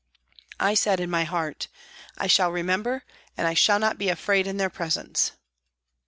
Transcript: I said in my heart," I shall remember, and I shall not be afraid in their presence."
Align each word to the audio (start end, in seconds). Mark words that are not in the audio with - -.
I 0.59 0.73
said 0.73 0.99
in 0.99 1.11
my 1.11 1.25
heart," 1.25 1.67
I 2.17 2.25
shall 2.25 2.51
remember, 2.51 3.03
and 3.37 3.45
I 3.47 3.53
shall 3.53 3.77
not 3.77 3.99
be 3.99 4.09
afraid 4.09 4.47
in 4.47 4.57
their 4.57 4.67
presence." 4.71 5.33